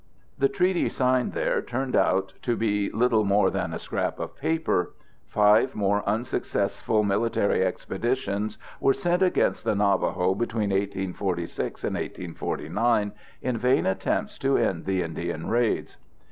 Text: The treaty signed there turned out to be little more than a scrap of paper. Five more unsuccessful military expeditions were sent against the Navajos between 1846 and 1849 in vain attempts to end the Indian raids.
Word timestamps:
The 0.39 0.49
treaty 0.49 0.89
signed 0.89 1.33
there 1.33 1.61
turned 1.61 1.95
out 1.95 2.33
to 2.41 2.55
be 2.55 2.89
little 2.89 3.23
more 3.23 3.51
than 3.51 3.71
a 3.71 3.77
scrap 3.77 4.17
of 4.19 4.35
paper. 4.35 4.93
Five 5.27 5.75
more 5.75 6.01
unsuccessful 6.09 7.03
military 7.03 7.63
expeditions 7.63 8.57
were 8.79 8.95
sent 8.95 9.21
against 9.21 9.63
the 9.63 9.75
Navajos 9.75 10.37
between 10.39 10.71
1846 10.71 11.83
and 11.83 11.95
1849 11.95 13.11
in 13.43 13.57
vain 13.59 13.85
attempts 13.85 14.39
to 14.39 14.57
end 14.57 14.85
the 14.85 15.03
Indian 15.03 15.45
raids. 15.49 15.97